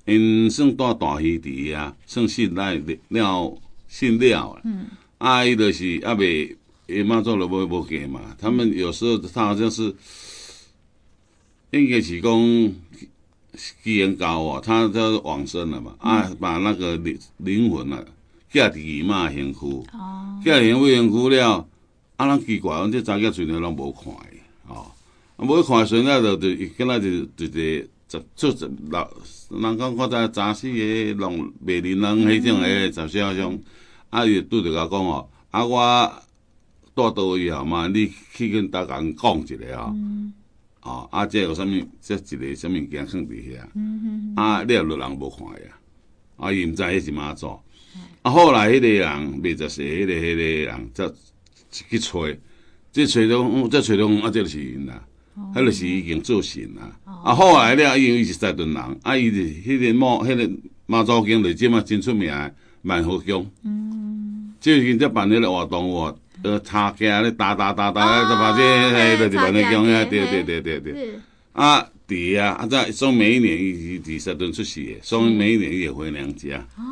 [0.06, 4.60] 因算带大鱼伫啊，算信赖了，信了。
[4.64, 4.88] 嗯。
[5.20, 8.36] 啊，伊就是啊未，伊妈做了无无给嘛。
[8.40, 9.94] 他们有时候他好像是，
[11.72, 12.74] 应该是讲，
[13.84, 15.96] 基因高啊，他都往生了嘛。
[16.00, 18.04] 嗯、啊，把那个灵灵魂啊，
[18.52, 19.60] 寄伫伊妈身躯。
[19.94, 20.40] 哦。
[20.44, 21.68] 寄伫伊妈身躯了，
[22.16, 24.12] 啊，人奇怪，阮这查囝嘴里拢无看
[25.42, 27.48] 无看孙仔就就跟那就就
[28.08, 29.10] 就做十老，
[29.50, 33.60] 人讲看在早死个龙美玲人迄种诶，就像像，
[34.10, 36.14] 啊伊拄着甲讲哦，啊我
[36.94, 39.96] 带到以后嘛，你去跟大家讲一下哦，
[40.82, 43.60] 哦，啊这有啥物，这一个啥物件放伫遐，
[44.36, 45.78] 啊你也落人无看呀，
[46.36, 47.48] 啊伊毋知迄是妈祖，
[48.24, 51.16] 啊后来迄个人未十岁，迄个迄个人则
[51.72, 52.28] 去找，
[52.92, 55.02] 这找到这找到啊，这就是因啦。
[55.54, 56.92] 迄个是已经做神啦，
[57.24, 60.50] 啊，后来了，因为伊是山顿人，啊，伊是迄个某，迄个
[60.86, 62.32] 妈祖经，就即嘛真出名
[62.84, 63.50] 万和宫。
[63.64, 71.20] 嗯，最近在办那个活动哦，呃，插架咧打打打打，就把这嘿，就办那讲啊，对对对对对。
[71.54, 76.58] 啊，对啊，啊，在说每一年伊伊在石墩出世的，所以每一年伊会回娘家。
[76.78, 76.84] 哦。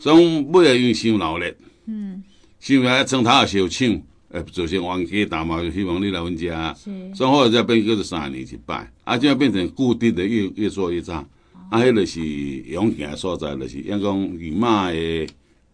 [0.00, 1.52] 所以尾个因为伤劳力，
[1.86, 2.22] 嗯，
[2.60, 4.00] 想来从头要烧抢，
[4.34, 6.74] 呃，做成冤家大嘛，就希望你来阮家。
[6.74, 6.90] 是。
[7.14, 11.24] 所以后来才变叫做三年一摆，啊，这样变成固定的越越做越早。
[11.70, 15.26] 啊，迄个是永庆所在，就是因讲姨妈的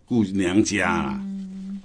[0.05, 1.25] 故娘家啦。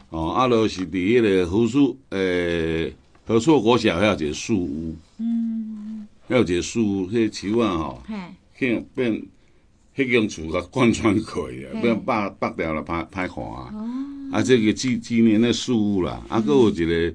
[0.09, 2.93] 哦，啊，就是伫迄个何树，诶，
[3.25, 4.95] 和硕国小还有一个树屋。
[5.19, 6.05] 嗯。
[6.27, 8.03] 还有一个树屋，迄树啊，吼，
[8.59, 9.23] 变变，
[9.95, 13.71] 迄间厝甲贯穿过去啊，变拔拔掉了，歹歹看啊。
[13.73, 14.11] 哦。
[14.31, 17.13] 啊，这个纪纪念的树屋啦，啊，搁有一个。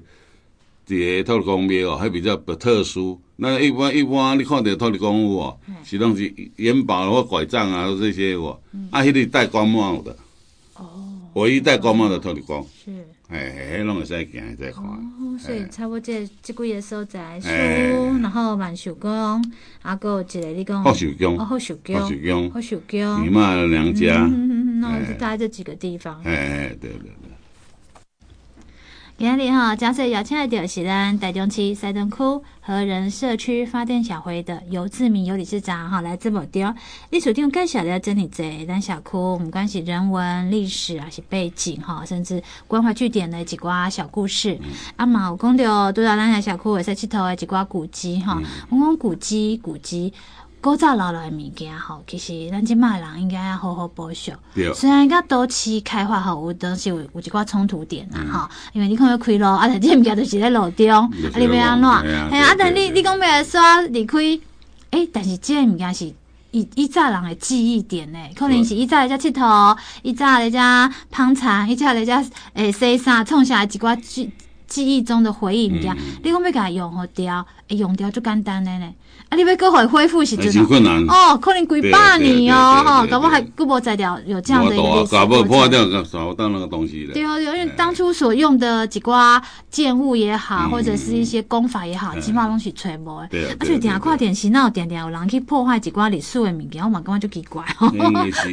[0.87, 3.17] 伫个土地公庙哦，还比较不特殊。
[3.37, 8.59] 那一般一般，你看到土地公哦，是拢是元宝或拐杖啊，这些哦。
[8.89, 10.13] 啊，迄个戴官帽的。
[10.75, 10.89] 哦。
[11.35, 12.67] 唯一戴官帽的土地公。
[12.83, 12.91] 是。
[13.29, 14.83] 哎，迄拢会使行，会使看。
[14.83, 19.09] 哦，所以差不多这这几个所在，树屋，然后万寿宫，
[19.83, 20.83] 啊，搁有一个你讲。
[20.83, 21.39] 福寿宫。
[21.39, 21.95] 哦，福寿宫。
[22.01, 22.51] 福寿宫。
[22.51, 23.25] 福寿宫。
[23.25, 24.25] 姨妈娘家。
[24.25, 26.21] 嗯嗯嗯，就大概这几个地方。
[26.23, 27.11] 哎哎，对对对。
[29.17, 32.17] 今日哈，假设邀请来的是咱台中市西屯区
[32.59, 36.75] 和仁社区发电小会的游志明游理事长哈，来这部电，
[37.11, 44.57] 历史电介绍了真哩多，咱小区不管是人文、历史啊是背景哈，甚至关怀据点的几挂小故事。
[44.59, 48.41] 嗯、啊嘛有讲到，拄到咱个小区会使佚佗的几挂古迹哈，
[48.71, 50.11] 我讲古迹古迹。
[50.11, 50.40] 古
[50.77, 54.31] 早留落的物件吼，其实咱即卖人应该要好好保守。
[54.73, 61.89] 虽然甲都市开发吼，有当时有有一寡冲突点啦吼，因为你看要开路，啊，但这物件就是在路中，啊，你要安怎？
[62.31, 64.17] 哎呀，啊，但你你讲要来耍离开，
[64.91, 66.13] 诶，但是这物件是
[66.51, 70.59] 以以早人的记忆点呢，可能是以早在遮佚佗，以早在遮
[71.09, 74.29] 捧茶，以早在遮诶洗衫，创下来一寡记
[74.71, 78.89] 记忆中的回忆物件，你讲要甲用好掉，诶，用掉就简单的呢。
[79.27, 79.35] 啊！
[79.37, 85.11] 你要阁会恢复是真的哦，可能几百年哦，哈，搞不好还佫无材料有这样的一个历史。
[85.11, 87.13] 搞不好破掉，找到那个东西的。
[87.13, 93.27] 对哦，因为当初所用的几挂建物也好，或者是一些功法也好，基本上拢是揣无的。
[93.29, 93.55] 对啊。
[93.59, 97.63] 而且点下看电视，那有点点有人去破坏几挂历史的物件，我嘛感觉就奇怪。
[97.93, 98.49] 因为是，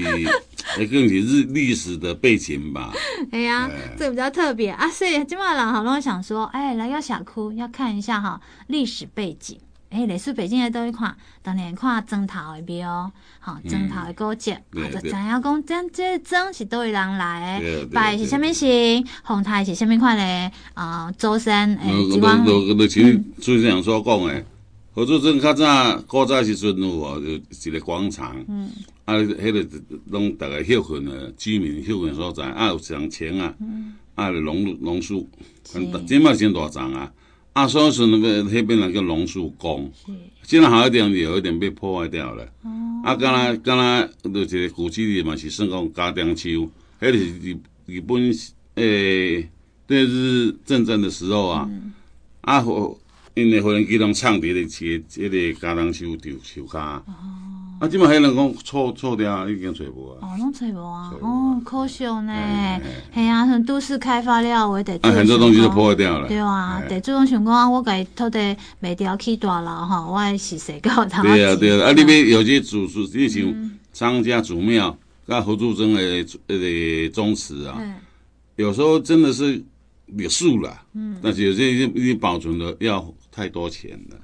[0.78, 2.92] 那更是日历史的背景吧。
[3.32, 9.58] 哎呀，这比较特别啊，所以基本上人好多想说，哎，来到小区要看一下哈历史背景。
[9.90, 22.42] 哎，历史北京的都会看，当年看砖头的庙，吼，砖头的古迹，或者知影讲，这这砖是叨位人来的，拜是虾米神，红台是虾米款的，啊，祖先诶，几万。
[22.44, 24.44] 就就就像主持人所讲的，
[24.94, 28.70] 何处庄较早古早时阵有哦，就一个广场，嗯，
[29.04, 29.66] 啊，迄个
[30.06, 33.54] 拢大概休困的居民休困所在，啊，有上千啊，
[34.18, 35.30] 啊，榕榕树，
[35.72, 37.12] 很今嘛真大丛啊。
[37.52, 39.90] 啊，所以说那个那边那个榕树公，
[40.42, 42.44] 现在好一点，有一点被破坏掉了。
[42.62, 48.32] 哦、啊，刚才刚才就是古迹里嘛，是算讲嘉定树，还是日日本
[48.74, 49.48] 诶，
[49.86, 51.92] 对日战争的时候啊，嗯、
[52.40, 52.64] 啊，
[53.34, 57.04] 因为无人机动抢夺的是这个嘉定树树树卡。
[57.06, 57.14] 哦
[57.80, 60.18] 啊，即嘛迄人讲错错掉，已经找无啊。
[60.22, 61.12] 哦，拢找无啊。
[61.20, 62.80] 哦，可惜呢。
[63.14, 64.98] 系啊，像都市开发了，我得。
[65.02, 66.26] 啊，很多东西都破坏掉了。
[66.26, 71.22] 对啊，得这种情况，我给土地卖掉去大楼哈，我是谁搞他？
[71.22, 71.88] 对啊，对啊。
[71.88, 77.80] 啊，里面有些祖师，你像张家祖庙，甲何处争的那个宗祠啊，
[78.56, 79.62] 有时候真的是
[80.16, 80.82] 别墅了。
[80.94, 81.16] 嗯。
[81.22, 84.16] 但是有些已经已经保存的要太多钱了。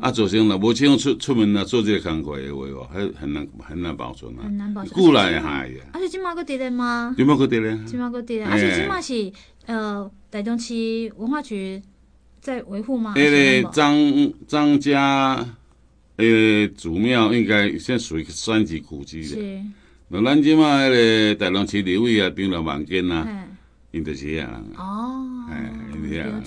[0.00, 4.42] 啊，做成了，无像出出门啊，做这个工课的话哦，很很难很难保存啊。
[4.44, 4.92] 很难保存。
[4.94, 5.84] 古来还呀。
[5.92, 7.14] 而且今嘛搁伫咧吗？
[7.16, 7.78] 今嘛搁伫咧。
[7.86, 9.32] 今嘛搁伫咧，而且今嘛是
[9.66, 10.74] 呃，台中市
[11.16, 11.82] 文化局
[12.40, 13.14] 在维护吗？
[13.16, 13.96] 诶，张
[14.46, 15.44] 张家
[16.16, 19.26] 诶祖庙应该现属于三级古迹的。
[19.28, 19.60] 是。
[20.08, 23.26] 那咱今嘛迄个台中市立委啊，张了万坚呐，
[23.90, 24.48] 因就是遐人。
[24.78, 25.26] 哦。
[25.50, 26.42] 哎，因遐人。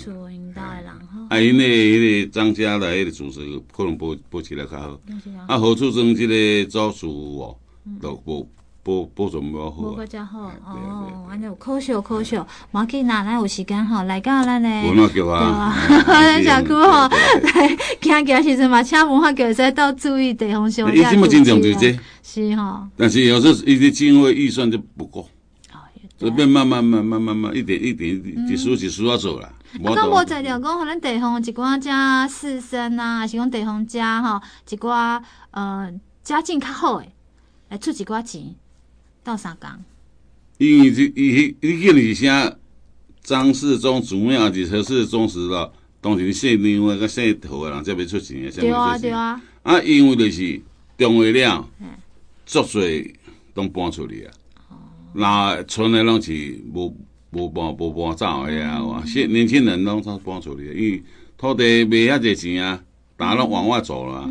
[1.30, 3.40] 啊，因为迄个张家来迄个组织
[3.76, 5.00] 可能保保起来较好。
[5.48, 7.56] 啊，何处庄这个造树哦，
[8.02, 8.46] 都保
[8.82, 9.82] 保保存无好。
[9.82, 12.36] 无个较好哦，安尼有可惜可惜，
[12.72, 14.68] 无要紧啦，咱有时间吼来到咱的。
[14.68, 15.76] 文化局啊，
[16.08, 20.92] 咱 小区吼来行行时阵嘛，请文化局再到注意地方上。
[20.96, 22.88] 伊这么经常就这，是吼。
[22.98, 25.28] 但是有时候伊的经费预算就不够，
[26.20, 29.48] 这边慢慢慢慢慢慢一点一点一数一数要走了。
[29.48, 31.90] 啊，讲无材料讲，可能地方一寡遮
[32.28, 35.92] 士绅啊，还是讲地方遮吼一寡呃
[36.24, 37.12] 家境较好诶，
[37.70, 38.54] 来出一寡钱
[39.24, 39.70] 斗相共。
[40.58, 42.56] 因为这伊迄，你见是啥？
[43.22, 49.40] 张世忠主庙还是何世忠时咯，当时姓刘的跟姓陶诶人才要出钱的，对啊对啊。
[49.62, 50.60] 啊，因为就是
[50.98, 51.70] 中了了，
[52.46, 53.14] 足岁
[53.54, 54.34] 都搬出去啊。
[55.14, 56.96] 那村的拢是无
[57.32, 61.04] 无搬无搬走的啊，现年轻人拢都搬出去，因为
[61.38, 62.82] 土地卖遐侪钱啊，
[63.18, 64.28] 大家拢往外走了。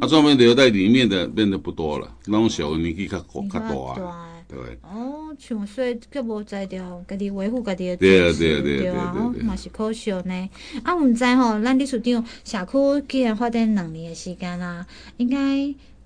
[0.00, 4.26] 啊，专门留在里面的变得不多了，拢小年纪较较大啊。
[4.48, 4.58] 对。
[4.82, 7.96] 哦，像所以佮无在掉，家己维护家己的。
[7.98, 8.80] 对啊对啊对啊。
[8.80, 10.50] 对啊，哦，嘛是可惜呢。
[10.82, 14.84] 啊，毋知吼，咱理事长社区既然发展两年的时间啦，
[15.18, 15.38] 应该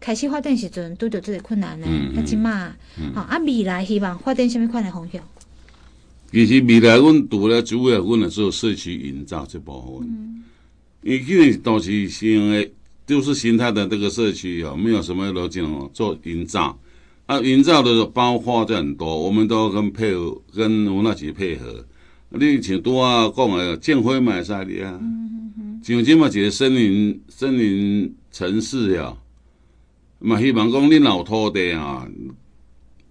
[0.04, 1.86] 开始发展时阵拄着这个困难呢。
[2.14, 2.76] 啊，即嘛，
[3.14, 5.22] 好啊，未来希望发展什么款的方向？
[6.30, 10.06] 其实未来，阮除了主要，阮来做社区营造这部分。
[10.06, 10.44] 嗯。
[11.00, 12.70] 因为既然都是新的，
[13.06, 16.78] 都是形态的这个社区哦，没有什么路径哦，做营造。
[17.24, 21.82] 啊，营造的包括就很多，我们都跟配合，跟文化局配合。
[22.28, 25.00] 你像拄啊讲的建辉买啥的啊？
[25.82, 29.14] 像即嘛一个森林森林城市呀，
[30.24, 32.08] 嘛希望讲恁有土地啊，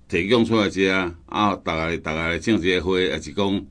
[0.09, 3.66] 提供出来食啊，啊大概大概种一个花，也是讲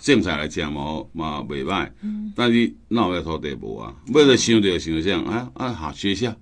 [0.00, 1.90] 种菜来食嘛嘛袂歹。
[2.36, 3.94] 但是哪有土地无啊？
[4.12, 6.34] 要着想着想想啊啊，好学校。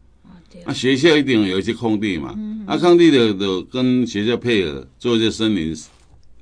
[0.66, 5.74] 啊，学校一定有一些空地嘛，嗯、啊，空地着着跟学校配合做一些森林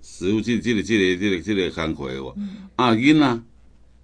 [0.02, 2.34] 食物，这这个这个这个这个工作哦。
[2.74, 3.40] 啊，囡仔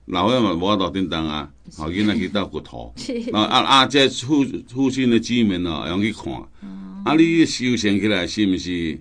[0.07, 2.95] 老外嘛无法度叮当啊，好囡仔去倒骨头。
[3.33, 3.87] 啊啊啊！
[3.87, 6.33] 这附附近的居民哦，用去看。
[6.63, 9.01] 嗯、啊，你修缮起来是毋是？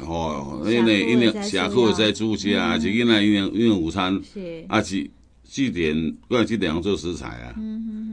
[0.00, 4.20] 哦，因为因为社区在住家，啊，是囡仔因为因为午餐，
[4.68, 5.10] 啊是。
[5.52, 7.52] 祭典，过来祭典做食材啊，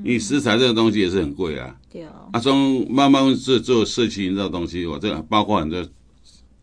[0.03, 1.75] 因为食材这个东西也是很贵啊。
[1.87, 2.29] 对哦。
[2.31, 5.87] 啊，从慢慢做做社区营造东西，我这个包括很多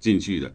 [0.00, 0.52] 进去的。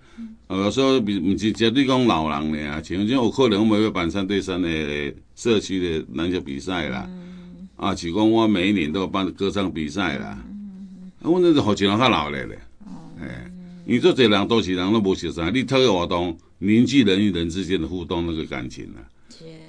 [0.50, 7.08] 嗯、呃，有时候比不是绝对讲老人的啊，像这有可能我们要办三对三的社区的篮球比赛啦。
[7.08, 10.38] 嗯、啊，是讲我每一年都有办歌唱比赛啦。
[10.50, 12.60] 嗯、啊，我那是好几人较老的咧。
[12.80, 12.90] 哦。
[13.22, 13.52] 哎，
[13.86, 19.06] 你做这人都是人都无熟悉，你特个活动凝聚人与人之间的互动那个感情啊。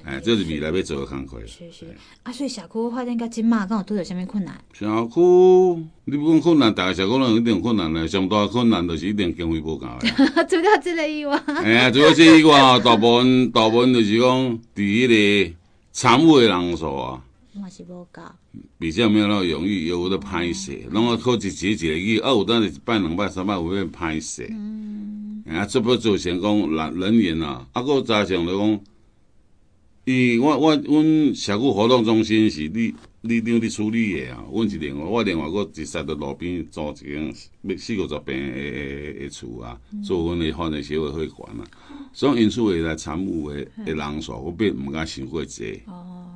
[0.04, 1.40] 哎，这是未来要做的工作。
[1.46, 1.86] 是是。
[2.22, 4.54] 啊，所以社区发展到今嘛，敢有拄着啥物困难？
[4.72, 8.08] 社区，你不讲困难，大个社区拢一定有困难嘞。
[8.08, 10.10] 上大困难就是一定经费无够诶。
[10.48, 11.36] 除了这个以外。
[11.46, 15.06] 哎呀，除了这以外，大部分大部分就是讲，伫迄
[15.46, 15.54] 个
[15.92, 17.22] 参与的人数啊，
[17.54, 18.22] 嘛是无够。
[18.78, 24.42] 比较没有那么容易，有的拍摄，拢要靠一节一个月，啊，有当时一摆两摆三摆有变拍摄。
[24.50, 25.44] 嗯。
[25.48, 28.80] 啊，这不就成功人人员啊，啊，个加上来讲。
[30.04, 41.62] 伊我我阮社区活动中心是你你你你处理诶啊，阮是另外我另外搁直接在路边租一间要四五十平诶诶诶厝啊，做阮的发展协会会馆啊，
[42.14, 45.80] 所以因此会来参与诶诶人数，我并毋敢想过济。
[45.86, 46.26] 哦，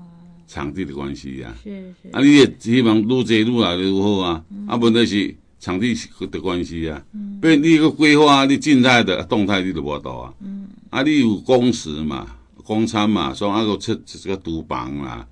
[0.47, 2.09] 场地的关系啊，是是。
[2.13, 5.95] 啊，你也希望愈济愈来愈好啊，啊，问题是场地
[6.31, 7.03] 的关系啊，
[7.41, 10.35] 变你个规划，你静态的、动态你都无法度啊。
[10.43, 10.69] 嗯。
[10.91, 12.27] 啊，你有工时嘛？
[12.65, 15.25] 公餐嘛，所以阿个出这个独房啦，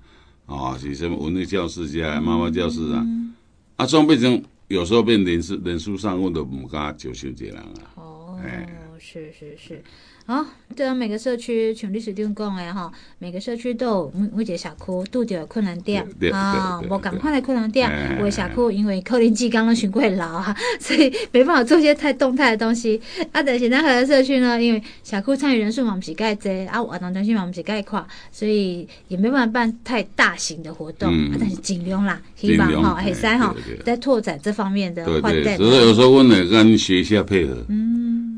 [0.45, 3.33] 哦，是什么文理教室啊妈妈教室啊，嗯、
[3.75, 7.91] 啊，装变成有时候变人数人数上，我都唔敢就收这人啊。
[7.95, 8.67] 哦，哎、
[9.03, 9.81] 是是是。
[10.25, 12.89] 好，对啊，每个社区像理事长讲的哈，
[13.19, 16.01] 每个社区都有每每一个社区拄着困难点
[16.31, 17.91] 啊，无共款的困难点。
[18.17, 23.01] 有的社区因为可能时间拢伤过老啊， 所以没办法做些太动态的东西。
[23.33, 28.01] 啊，但是咱和社区呢，因为社区参与人数嘛，不是介多，啊，活动中心嘛，不是介快，
[28.31, 31.13] 所以也没办法办太大型的活动。
[31.13, 35.57] 啊，但是尽量啦，希望哈，还是哈，在拓展这方面的发展。
[35.57, 37.57] 所以有时候我们跟学校配合。
[37.67, 38.32] 嗯。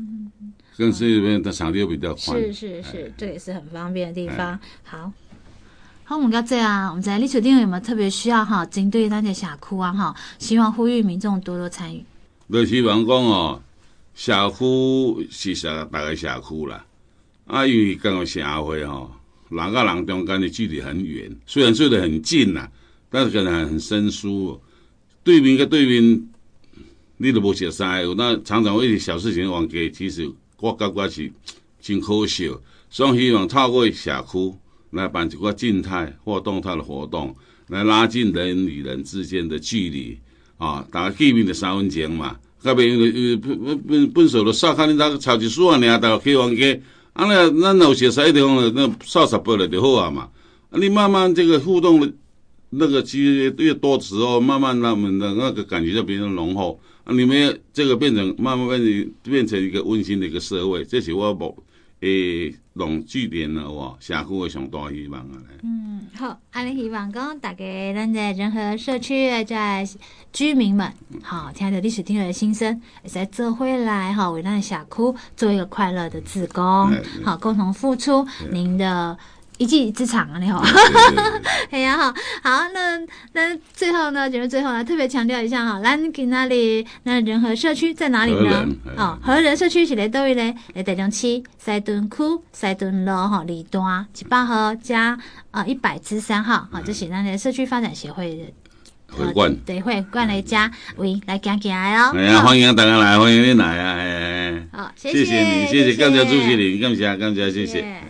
[0.76, 4.58] 跟这边的场地又比较宽，是是是，这也是很方便的地方。
[4.84, 5.10] 好，
[6.04, 8.66] 好，我们要这样，我们在理事长有没有特别需要哈？
[8.66, 12.04] 针对那些社区啊哈，希望呼吁民众多多参与。
[12.52, 13.62] 就希望讲哦，
[14.14, 16.84] 社区是社大概社区啦，
[17.46, 19.10] 啊，因为刚刚社会哈，
[19.48, 22.68] 人跟人中间的距离很远，虽然住得很近呐，
[23.08, 24.60] 但是可能很生疏。
[25.24, 26.28] 对面跟对面，
[27.16, 27.82] 你都不熟悉，
[28.16, 30.30] 那常常为一些小事情忘记，其实。
[30.60, 31.32] 我感觉是
[31.80, 32.50] 真可惜，
[32.88, 34.54] 所以希望透过社区
[34.90, 37.34] 来办一个静态或动态的活动，
[37.68, 40.18] 来拉近人与人之间的距离
[40.56, 40.86] 啊！
[40.90, 46.64] 大家见面的三分钟嘛，隔壁因为本本本手的少看你那个超级数啊，你啊，大家开玩笑，
[47.12, 50.28] 啊那那有些啥地方那少十倍了就好啊嘛！
[50.70, 52.10] 啊，你慢慢这个互动的
[52.78, 56.78] 那个机会越多的时候，慢慢他们的那个感觉就变成浓厚。
[57.04, 57.14] 啊！
[57.14, 61.56] 你们这个变成慢慢变成变成一个温馨的一个社会，这是我无
[62.00, 65.38] 会让据点呢，哇，社区的上大希望啊！
[65.62, 67.64] 嗯，好，安尼希望讲大家
[67.94, 69.88] 咱在任何社区的在
[70.32, 76.92] 居民们，好，听着历史听的心声，会使做回来哈，为咱的社区做一个快乐的自工，
[77.24, 79.16] 好，共同付出您的。
[79.58, 80.62] 一技之长啊，你好，
[81.70, 82.98] 哎呀，哈，好，那
[83.32, 88.66] 那最后呢，就是最后呢，特别强调一下哈，咱去那里，那仁和社区在哪里呢？
[88.96, 90.54] 哦，和仁社区是在叨位呢？
[90.74, 92.16] 在台中市西屯区
[92.52, 95.18] 西屯路哈二段一百号加
[95.50, 98.44] 啊一百之三号，好，这是咱的社区发展协会的
[99.08, 102.12] 会馆，对会馆来家喂来讲讲来哦。
[102.14, 103.96] 哎呀，欢迎大家来，欢迎你来啊！
[103.96, 108.02] 哎，好，谢谢你，谢谢，感谢主持人，感谢，感谢，谢谢。